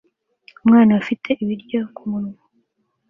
[0.63, 2.41] Umwana ufite ibiryo kumunwa